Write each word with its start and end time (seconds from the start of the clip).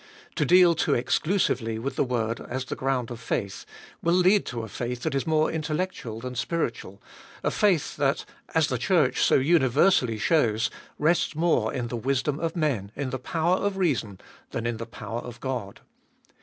To 0.33 0.45
deal 0.45 0.73
too 0.73 0.95
exclusively 0.95 1.77
with 1.77 1.95
the 1.95 2.03
word 2.03 2.39
as 2.49 2.65
the 2.65 2.75
ground 2.75 3.11
of 3.11 3.19
faith 3.19 3.67
will 4.01 4.15
lead 4.15 4.47
to 4.47 4.63
a 4.63 4.67
faith 4.67 5.01
that 5.03 5.13
is 5.13 5.27
more 5.27 5.51
intellectual 5.51 6.19
than 6.21 6.33
spiritual, 6.33 6.99
a 7.43 7.51
faith 7.51 7.97
that, 7.97 8.25
as 8.55 8.65
the 8.65 8.79
Church 8.79 9.21
so 9.21 9.35
universally 9.35 10.17
shows, 10.17 10.71
rests 10.97 11.35
more 11.35 11.71
in 11.71 11.89
the 11.89 11.97
wisdom 11.97 12.39
of 12.39 12.55
men, 12.55 12.91
in 12.95 13.11
the 13.11 13.19
power 13.19 13.57
of 13.57 13.77
reason, 13.77 14.19
than 14.49 14.65
in 14.65 14.77
the 14.77 14.87
power 14.87 15.19
of 15.19 15.39
God. 15.39 15.81